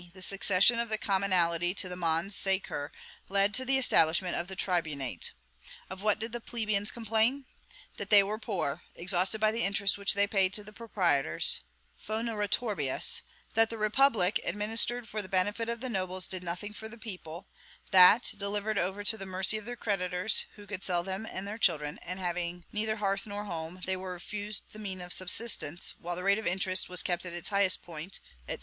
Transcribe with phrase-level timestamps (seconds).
[0.15, 2.91] the secession of the commonalty to the Mons Sacer
[3.29, 5.29] led to the establishment of the tribunate.
[5.91, 7.45] Of what did the plebeians complain?
[7.97, 11.59] That they were poor, exhausted by the interest which they paid to the proprietors,
[12.03, 13.21] foeneratoribus;
[13.53, 17.45] that the republic, administered for the benefit of the nobles, did nothing for the people;
[17.91, 21.59] that, delivered over to the mercy of their creditors, who could sell them and their
[21.59, 26.15] children, and having neither hearth nor home, they were refused the means of subsistence, while
[26.15, 28.57] the rate of interest was kept at its highest point, &c.